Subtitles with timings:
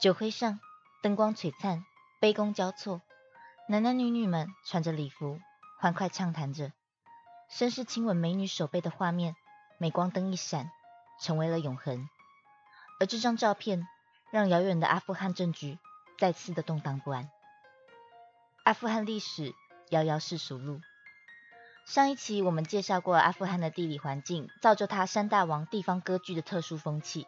[0.00, 0.60] 酒会上，
[1.02, 1.84] 灯光璀璨，
[2.20, 3.02] 杯弓交错，
[3.68, 5.38] 男男女女们穿着礼服，
[5.78, 6.72] 欢快畅谈着，
[7.52, 9.36] 绅士亲吻美女手背的画面，
[9.76, 10.70] 镁光灯一闪，
[11.20, 12.08] 成为了永恒。
[12.98, 13.86] 而这张照片，
[14.30, 15.78] 让遥远的阿富汗政局
[16.18, 17.28] 再次的动荡不安。
[18.64, 19.52] 阿富汗历史
[19.90, 20.80] 遥遥世俗路。
[21.84, 27.26] 上一期我们介绍过阿富汗的地理环境，造就它山大王地方割据的特殊风气。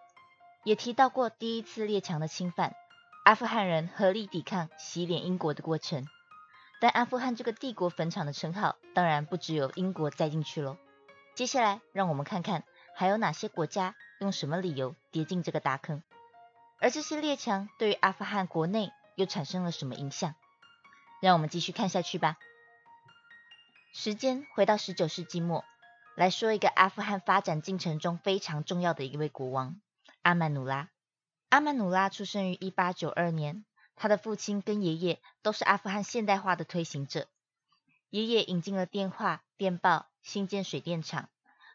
[0.65, 2.77] 也提到过第一次列强的侵犯，
[3.25, 6.07] 阿富汗人合力抵抗、洗脸英国的过程。
[6.81, 10.77] 但阿富汗这个帝国坟场的称号，当然不只有英国栽进去喽。
[11.35, 12.65] 接下来，让我们看看
[12.95, 16.03] 还有哪些国家用什么理由跌进这个大坑，
[16.81, 20.35] 而这些列强对于阿富汗国内又产生了什么影响？
[21.21, 22.37] 让我们继续看下去吧。
[23.93, 25.65] 时间回到十九世纪末，
[26.17, 29.77] 来说一个阿富汗发展进程中非常重要的一位国王。
[30.23, 30.89] 阿曼努拉，
[31.49, 33.65] 阿曼努拉出生于一八九二年。
[33.97, 37.29] 他的父亲跟爷爷都是阿富汗现代化的推行者。
[38.09, 41.25] 爷爷引进了电话、电报，新建水电厂；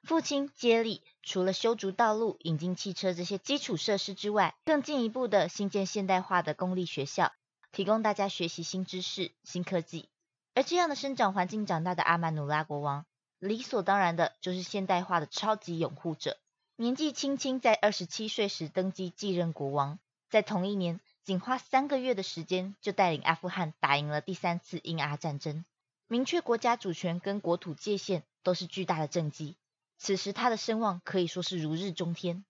[0.03, 7.33] 父亲接力除了修筑道路、引进汽车这些基础设施之外，更进一步的新建现代化的公立学校，
[7.71, 10.09] 提供大家学习新知识、新科技。
[10.53, 13.05] 而这样的生长环境长大的阿曼努拉国王，
[13.39, 16.37] 理所当然的就是现代化的超级拥护者。
[16.79, 19.97] 年纪轻轻，在二十七岁时登基继任国王，
[20.29, 25.65] 在同一年，仅花三个月的时间，就带领阿富汗打赢了第三次英阿战争，
[26.05, 29.57] 明确国家主权跟国土界限，都是巨大的政绩。
[29.97, 32.45] 此时他的声望可以说是如日中天。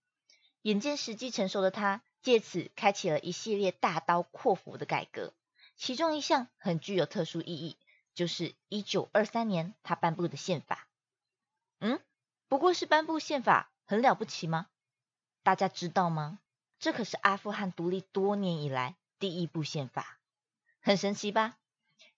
[0.61, 5.33] 眼见时机成熟的他，借此开启了一系列大刀阔斧的改革，
[5.77, 7.77] 其中一项很具有特殊意义，
[8.13, 10.89] 就是一九二三年他颁布的宪法。
[11.79, 12.01] 嗯，
[12.49, 13.71] 不过是颁布宪法。
[13.87, 14.67] 很了不起吗？
[15.43, 16.39] 大家知道吗？
[16.77, 20.19] 这可是阿富汗独立多年以来第一部宪法，
[20.81, 21.57] 很神奇吧？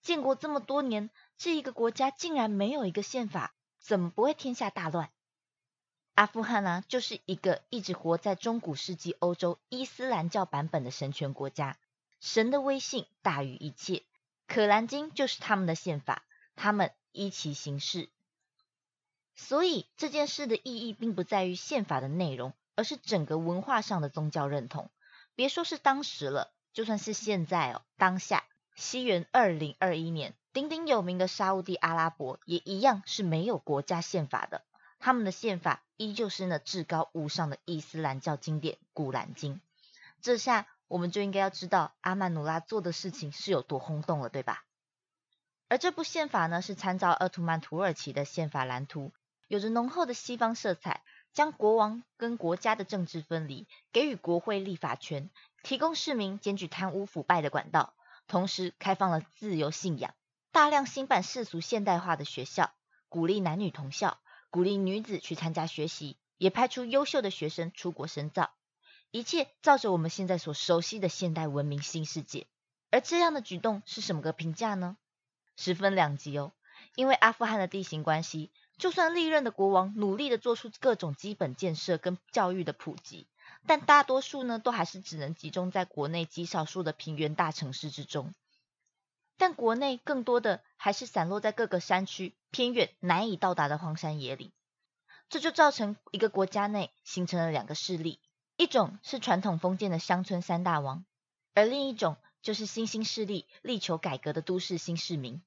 [0.02, 5.10] 建国这么多年，这一个国家竟然没有一个宪法，怎么不会天下大乱？
[6.14, 11.78] 阿富汗呢，就是一个一直活在中古世纪欧洲伊斯兰教版本的神权国家，
[12.18, 14.02] 神的威信大于一切，
[14.48, 16.24] 可兰经就是他们的宪法，
[16.56, 18.10] 他们依其行事。
[19.40, 24.90] 所以这件事的意义并不在于宪法的内容，而是整个文化上的宗教认同。
[25.34, 28.44] 别说是当时了，就算是现在哦，当下
[28.76, 34.62] 西元二零二一年，鼎鼎有名的沙地阿拉伯也一样是没有国家宪法的，
[34.98, 39.54] 他们的宪法依旧是那至高无上的伊斯兰教经典《古兰经》。
[40.20, 44.64] 这下我们就应该要知道阿曼努拉做的事情是有多轰动了，对吧？
[45.68, 49.12] 而这部宪法呢，是参照奥图曼土耳其的宪法蓝图。
[49.50, 51.02] 有着浓厚的西方色彩，
[51.32, 55.28] 将国王跟国家的政治分离，给予国会立法权，
[55.64, 57.92] 提供市民检举贪污腐败的管道，
[58.28, 60.14] 同时开放了自由信仰，
[60.52, 62.72] 大量兴办世俗现代化的学校，
[63.08, 68.52] 鼓励男女同校，鼓励女子去参加学习，也派出优秀的学生出国深造，
[69.10, 72.46] 一切照着我们现在所熟悉的现代文明新世界。
[72.92, 74.96] 而这样的举动是什么个评价呢？
[75.56, 76.52] 十分两极哦，
[76.94, 78.52] 因为阿富汗的地形关系。
[78.80, 83.28] 就算历任的国王努力的做出各种基本建设跟教育的普及，
[83.66, 88.32] 但大多数呢都还是只能集中在国内极少数的平原大城市之中，
[89.36, 94.50] 但国内更多的还是散落在各个山区偏远难以到达的荒山野岭，
[95.28, 98.18] 这就造成一个国家内形成了两个势力，
[98.56, 101.04] 一种是传统封建的乡村三大王，
[101.52, 105.42] 而另一种就是新兴势力力求改革的都市新市民。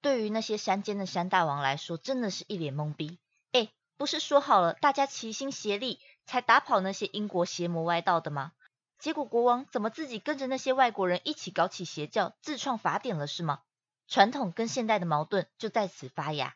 [0.00, 3.18] 对于那些山间的山大王来说，真的是一脸懵逼。
[3.52, 8.52] 哎，不是说好了大家齐心协力才打跑那些英国邪魔歪道的吗？
[8.98, 13.60] 结果国王怎么自己跟着那些外国人一起搞起邪教，自创法典了是吗？
[14.06, 16.54] 传统跟现代的矛盾就在此发芽，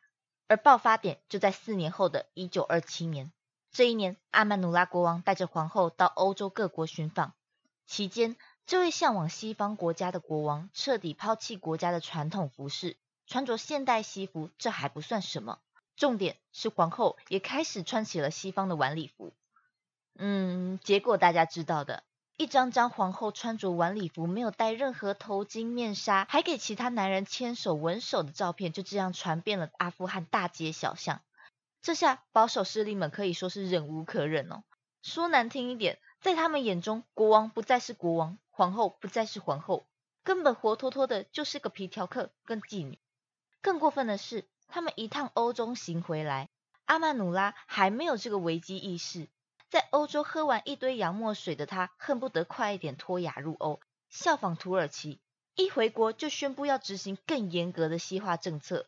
[0.48, 3.32] 而爆发点就在四年后的一九二七年。
[3.70, 7.34] 这一年，阿曼努拉国王带着皇后到欧洲各国寻访，
[7.86, 8.36] 期间，
[8.66, 12.96] 这位向往西方国家的国王彻底抛弃国家的传统服饰。
[13.32, 15.58] 穿着现代西服，这还不算什么，
[15.96, 19.32] 重点是皇后也开始穿起了西方的晚礼服。
[20.18, 22.04] 嗯，结果大家知道的，
[22.36, 31.22] 一张张皇后穿着晚礼服，没有戴任何头巾、面纱，还给其他男人牵手吻手的照片，就这样传遍了阿富汗大街小巷。
[31.80, 34.62] 这下保守势力们可以说是忍无可忍哦。
[35.02, 39.86] 说难听一点，在他们眼中，国王不再是国王，皇后不再是皇后，
[40.22, 42.98] 根本活脱脱的就是个皮条客跟妓女。
[43.62, 46.50] 更过分的是，他们一趟欧洲行回来，
[46.84, 49.28] 阿曼努拉还没有这个危机意识，
[49.70, 53.80] 在欧洲喝完一堆洋墨水的他，恨不得快一点脱亚入欧，
[54.10, 55.20] 效仿土耳其，
[55.54, 58.86] 一回国就宣布要执行更严格的西化政策，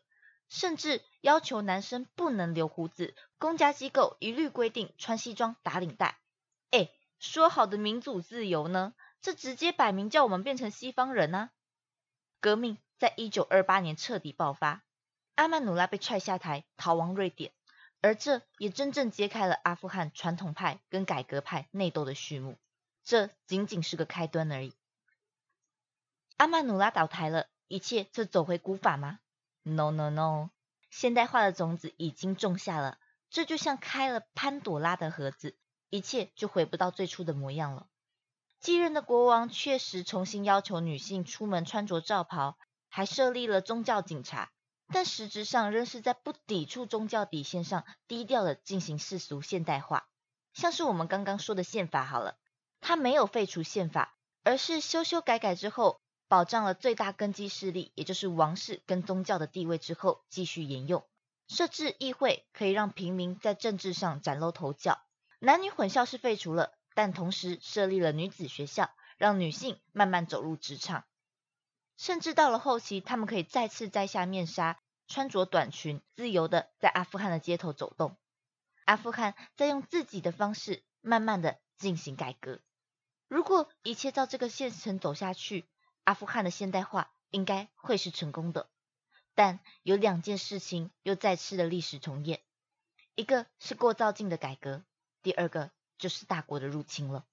[0.49, 6.19] 甚至要求男生不能留胡子，公家机构一律规定穿西装打领带。
[6.71, 8.93] 哎，说好的民主自由呢？
[9.21, 11.49] 这直接摆明叫我们变成西方人啊！
[12.45, 14.83] 革命在一九二八年彻底爆发，
[15.33, 17.51] 阿曼努拉被踹下台，逃亡瑞典。
[18.01, 22.59] 而这也真正揭开了阿富汗传统派跟改革派内斗的序幕，
[23.03, 24.75] 这仅仅是个开端而已。
[26.37, 29.21] 阿曼努拉倒台了，一切就走回古法吗
[29.63, 30.51] ？No No No，
[30.91, 32.99] 现代化的种子已经种下了，
[33.31, 35.57] 这就像开了潘朵拉的盒子，
[35.89, 37.87] 一切就回不到最初的模样了。
[38.59, 42.57] 继任的国王确实重新要求女性出门穿着罩袍，
[42.89, 44.51] 还设立了宗教警察。
[44.93, 50.07] 但实质上仍是在不抵触宗教底线上低调的进行世俗现代化，
[50.53, 52.37] 像是我们刚刚说的宪法好了，
[52.81, 61.03] 它没有废除宪法，而是修修改改之后，保障了最大根基势力，也就是王室跟宗教的地位之后继续沿用，
[61.47, 64.99] 设置议会可以让平民在政治上崭露头角，
[65.39, 71.05] 男女混校是废除了，但同时设立了女子学校，让女性慢慢走入职场。
[71.97, 78.17] 甚至到了后期，他们可以再次摘下面纱，穿着短裙，自由的在阿富汗的街头走动。
[78.85, 82.59] 阿富汗在用自己的方式，慢慢的进行改革。
[83.27, 85.65] 如果一切照这个线程走下去，
[86.05, 88.69] 阿富汗的现代化应该会是成功的。
[89.33, 92.41] 但有两件事情又再次的历史重演，
[93.15, 94.85] 一个是过造境的改革，
[95.21, 97.25] 第二个就是大国的入侵了。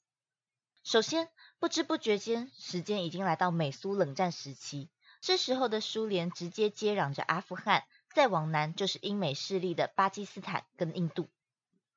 [0.83, 1.29] 首先。
[1.59, 4.91] 不知不觉间，时间已经来到美苏冷战时期。
[5.21, 11.29] 这时候的苏联直接接壤着阿富汗，再往南就是英美势力的巴基斯坦跟印度。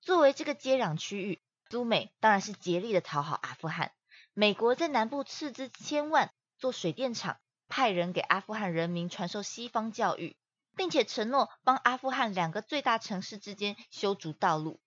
[0.02, 1.42] 作为这个接壤区域，
[1.72, 3.92] 苏美当然是竭力的讨好阿富汗。
[4.36, 10.38] 美国在南部斥资千万做水电厂，派人给阿富汗人民传授西方教育，
[10.76, 14.80] 并且承诺帮阿富汗两个最大城市之间修筑道路。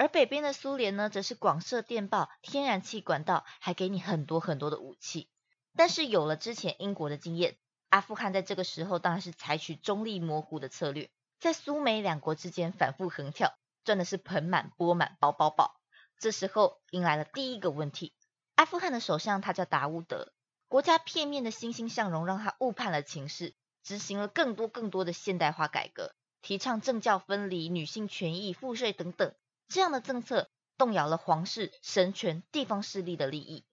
[0.00, 5.28] 而北边的苏联呢，则是广设电报、天然气管道，还给你很多很多的武器。
[5.76, 7.58] 但是有了之前英国的经验，
[7.90, 13.52] 阿富汗在这个时候当然是采取中立模糊的策略，在苏美两国之间反复横跳，
[13.84, 15.78] 赚的是盆满钵满、饱饱饱。
[16.18, 18.14] 这时候迎来了第一个问题：
[18.54, 20.32] 阿富汗的首相他叫达乌德，
[20.68, 29.34] 国家片面的欣欣向荣让他误判了情势，执行了更多更多的现代化改革，提倡政教分离、女性权益、赋税等等。
[29.70, 33.64] 这样的政策动摇了皇室、神权、地方势力的利益，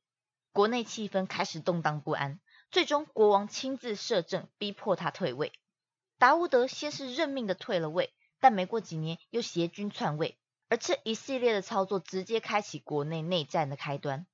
[0.53, 2.39] 国内气氛开始动荡不安。
[2.69, 5.51] 最终，国王亲自摄政，逼迫他退位。
[6.19, 10.37] 达乌德先是认命的退了位，但没过几年又携军篡位，
[10.69, 14.27] 而这一系列的操作直接开启国内内战的开端。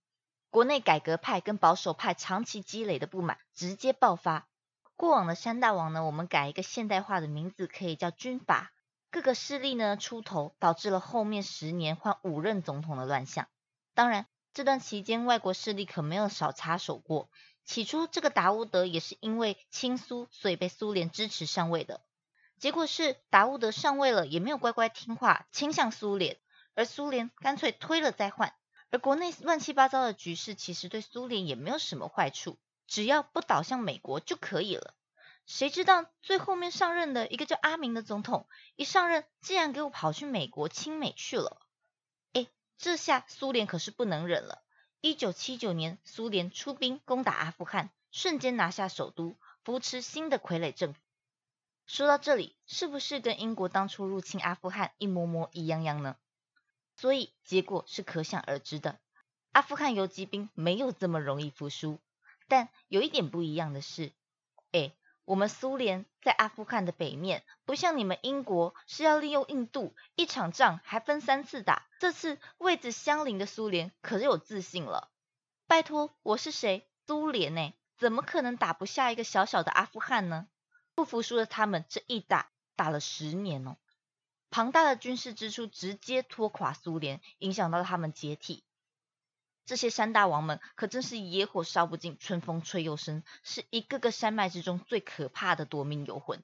[0.50, 4.50] 国内改革派跟保守派长期积累的不满直接爆发。
[4.98, 8.74] 过往的山大王呢，我们改一个现代化的名字，可以叫军阀。
[9.14, 13.48] 各个势力呢出头，导致了后面十年换五任总统的乱象。
[13.94, 14.26] 当然，
[14.56, 17.30] 这段期间外国势力可没有少插手过。
[17.64, 22.02] 起初，这个达乌德也是因为亲苏，所以被苏联支持上位的。
[22.58, 26.40] 结果是达乌德上位了，也没有乖乖听话，倾向苏联，
[26.74, 28.56] 而苏联干脆推了再换。
[28.90, 32.58] 而国内乱七八糟的局势，其实对苏联也没有什么坏处，
[32.88, 34.96] 只要不倒向美国就可以了。
[35.46, 41.62] 谁知道最后面上任的一个叫阿明的总统，一上任竟然给我跑去美国亲美去了。
[42.32, 42.48] 哎，
[42.78, 44.64] 这下苏联可是不能忍了。
[45.02, 51.00] 一九七九年，苏联出兵攻打阿富汗，瞬间拿下首都，扶持新的傀儡政府。
[51.86, 56.16] 说到这里，是不是跟英国当初入侵阿富汗一模模一样样呢？
[56.96, 58.98] 所以结果是可想而知的。
[59.52, 62.00] 阿富汗游击兵没有这么容易服输，
[62.48, 64.14] 但有一点不一样的是，
[64.72, 64.94] 哎。
[65.26, 71.88] 我们苏联在阿富汗的北面，不像你们英国是要利用印度，一场仗还分三次打。
[72.00, 75.10] 这次位置相邻的苏联可是有自信了。
[75.66, 76.88] 拜托，我是谁？
[77.08, 77.74] 苏联呢？
[77.98, 80.48] 怎么可能打不下一个小小的阿富汗呢？
[80.94, 83.78] 不服输的他们这一打打了十年哦，
[84.50, 88.66] 庞大的军事支出直接拖垮苏联，影响到他们解体。
[89.66, 96.44] 这些山大王们可真是野火烧不尽，春风吹又生，是一个个山脉之中最可怕的夺命游魂。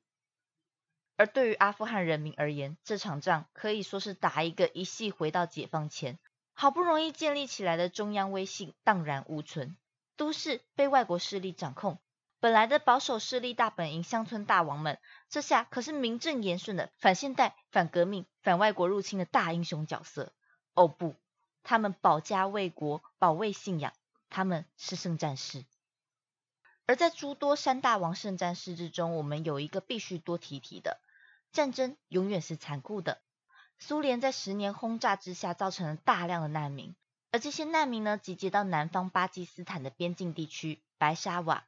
[1.18, 6.18] 而对于阿富汗人民而言，这场仗可以说是打一个一系回到解放前，
[6.54, 9.76] 好不容易建立起来的中央威信荡然无存，
[10.16, 12.00] 都市被外国势力掌控，
[12.40, 14.98] 本来的保守势力大本营乡村大王们，
[15.28, 20.32] 这下可是名正言顺的反现代、反革命、反外国入侵的大英雄角色。
[20.74, 21.16] 哦不！
[21.64, 23.94] 他们保家卫国，保卫信仰，
[24.30, 25.66] 他们是圣战士。
[26.86, 31.00] 而在诸多山大王圣战士之中，我们有一个必须多提提的：
[31.52, 33.22] 战争永远是残酷的。
[33.78, 36.96] 苏联在十年轰炸之下，造成了大量的难民，
[37.32, 41.66] 而这些难民呢，集结到南方巴基斯坦的边境地区白沙瓦。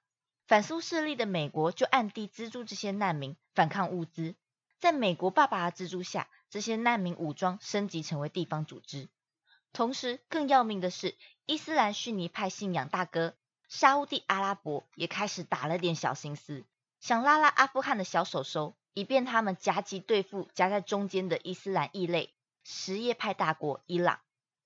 [0.47, 4.35] 反苏势力的美国就暗地资助这些难民反抗物资，
[4.79, 9.07] 在美国爸爸的资助下，这些难民武装升级成为地方组织。
[9.73, 13.35] 同时，更要命的是，伊斯兰逊尼派信仰大哥
[13.69, 16.65] 沙地阿拉伯也开始打了点小心思，
[16.99, 24.19] 想拉拉阿富汗的小手手，以便他们夹击对付夹在中间的伊斯兰异类什叶派大国伊朗。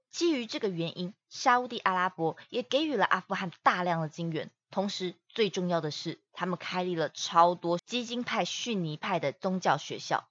[0.10, 4.50] 基于这个原因，沙地阿拉伯也给予了阿富汗大量的金援。
[4.72, 10.28] 同时，最重要的是，他们开立了超多基金派、逊尼派的宗教学校。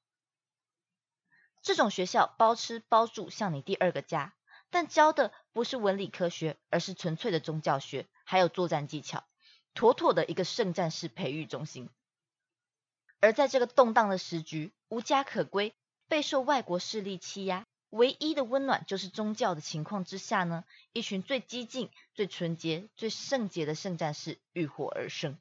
[1.62, 4.34] 这种学校包吃包住，像你第二个家，
[4.74, 9.22] 但教的不是文理科学，而是纯粹的宗教学，还有作战技巧，
[9.72, 11.88] 妥妥的一个圣战士培育中心。
[13.20, 15.76] 而在这个动荡的时局，无家可归，
[16.08, 17.64] 备受外国势力欺压。
[17.90, 25.38] 唯一的温暖就是宗教的情况之下呢，一群最激进、最纯洁、最圣洁的圣战士浴火而生。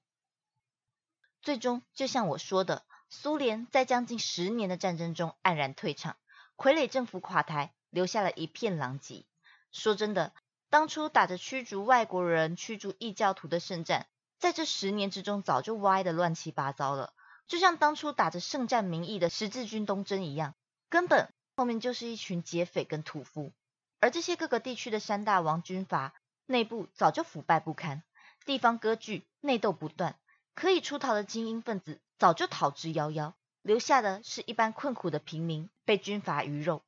[1.42, 6.18] 最终，就像我说的，苏联在将近十年的战争中黯然退场，
[6.56, 9.24] 傀儡政府垮台，留下了一片狼藉。
[9.72, 10.34] 说真的，
[10.70, 14.08] 当初打着驱逐外国人、驱逐异教徒的圣战，
[14.38, 17.14] 在这十年之中早就歪的乱七八糟了，
[17.48, 20.56] 就像当初打着圣战名义的十字军东征一样，
[20.90, 21.32] 根本。
[21.56, 23.54] 后面就是一群劫匪跟屠夫，
[24.00, 26.16] 而这些各个地区的山大王军阀
[26.48, 28.02] 内部早就腐败不堪，
[28.44, 30.18] 地方割据，内斗不断，
[30.56, 36.82] 可以出逃的精英分子早就逃之夭夭，留下的是一般困苦的平民被军阀鱼肉，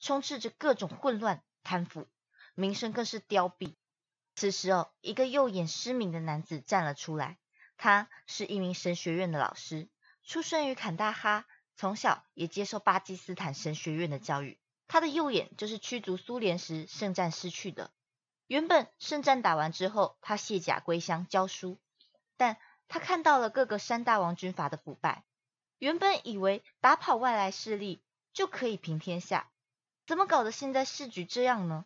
[0.00, 2.08] 充斥着各种混乱贪腐，
[2.54, 3.76] 名声更是凋敝。
[4.34, 7.38] 此时哦，一个右眼失明的男子站了出来，
[7.76, 9.88] 他是一名神学院的老师，
[10.24, 11.46] 出生于坎大哈。
[11.76, 17.90] 从小也接受巴基斯坦神学院的教育，他的右眼就是驱逐苏联时圣战失去的。
[18.46, 21.78] 原本圣战打完之后，他卸甲归乡教书，
[22.36, 25.24] 但他看到了各个山大王军阀的腐败，
[25.78, 28.02] 原本以为打跑外来势力
[28.34, 29.50] 就可以平天下，
[30.10, 31.84] 怎么搞得现在市局这样呢？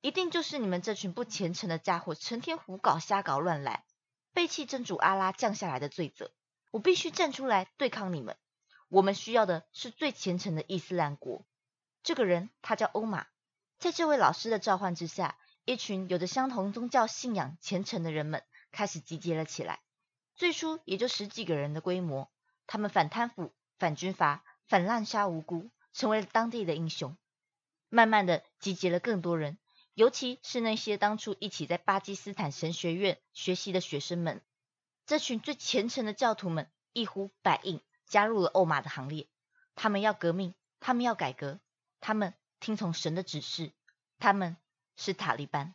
[0.00, 3.84] 一定就是你们这群不虔诚的家伙成天胡搞瞎搞乱来，
[4.32, 6.30] 背弃真主阿拉降下来的罪责，
[6.70, 8.36] 我必须站出来对抗你们。
[8.88, 11.44] 我们需要的是最虔诚的伊斯兰国。
[12.04, 13.26] 这个人他叫欧玛，
[13.76, 19.80] 在这位老师的召唤之下，一群有着相同宗教信仰、虔诚的人们开始集结了起来。
[20.36, 22.30] 最初也就十几个人的规模，
[22.68, 27.16] 他们反贪腐、反军阀、反滥杀无辜，成为了当地的英雄。
[27.92, 29.58] 慢慢的集结了更多人，
[29.92, 34.40] 尤其是那些当初一起在巴基斯坦神学院学习的学生们。
[35.04, 37.80] 这群最虔诚的教徒们一呼百应。
[38.04, 39.26] 加入了欧玛的行列，
[39.74, 41.60] 他们要革命，他们要改革，
[41.98, 43.72] 他们听从神的指示，
[44.18, 44.58] 他们
[44.96, 45.74] 是塔利班。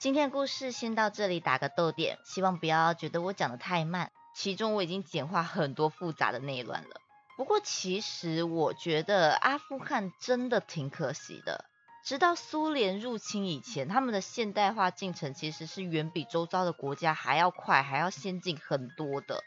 [0.00, 7.00] 今天故事先到这里，打个逗点，希望不要觉得我讲的太慢，其中我已经简化很多复杂的内乱了。
[7.40, 11.64] 不过其实我觉得阿富汗真的挺可惜的，
[12.04, 19.42] 直到苏联入侵以前，他们的现代化进程其实是远比周遭的国家还要快，还要先进很多的。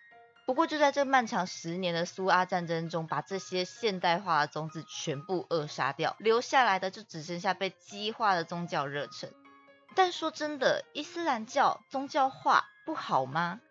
[0.48, 9.32] 不过就在这漫长十年的苏阿战争中，把这些现代化的种子全部扼杀掉，留下来的就只剩下被激化的宗教热忱。
[9.94, 13.62] 但说真的，伊斯兰教宗教化不好吗？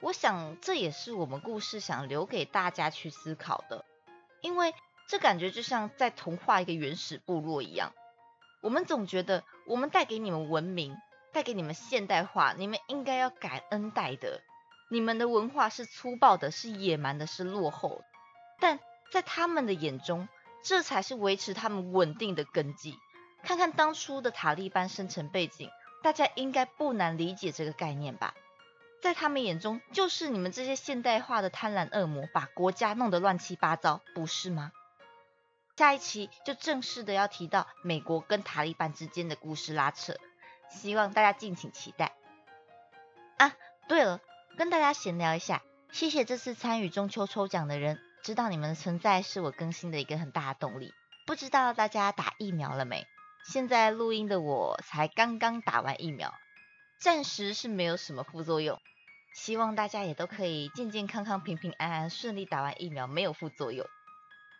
[0.00, 3.84] 我想这也是我们故事想留给大家去思考的，
[4.40, 4.74] 因为
[5.08, 7.92] 这感觉就像在同化一个原始部落一样。
[8.60, 10.96] 我们总觉得我们带给你们文明，
[11.32, 14.40] 带给你们现代化，你们应该要感恩戴德。
[14.90, 18.04] 你们的文化是粗暴的，是野蛮的，是落后的，
[18.60, 18.78] 但
[19.10, 20.28] 在他们的眼中，
[20.62, 22.96] 这才是维持他们稳定的根基。
[23.42, 25.70] 看看当初的塔利班生成背景，
[26.02, 28.34] 大家应该不难理解这个概念吧？
[29.00, 34.72] 在他们眼中，就是你们这些现代化的贪婪恶魔把国家弄得乱七八糟，不是吗？
[35.76, 40.16] 下一期就正式的要提到美国跟塔利班之间的故事拉扯，
[40.68, 42.16] 希望大家敬请期待。
[43.36, 43.54] 啊，
[43.86, 44.20] 对了。
[44.56, 45.62] 跟大家闲聊一下，
[45.92, 50.92] 谢谢这次参与中秋抽奖的人，知道你们的存在是我更新的一个很大的动力。
[51.26, 53.06] 不知道大家打疫苗了没？
[53.44, 56.34] 现在录音的我才刚刚打完疫苗，
[57.00, 58.78] 暂时是没有什么副作用。
[59.34, 63.86] 希望大家也都可以健健康康、平平安安、顺利打完疫苗，没有副作用。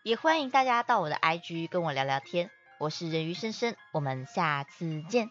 [0.04, 5.30] 也欢迎大家到我的 IG 跟我聊聊天，我是人鱼深深，我们下次见。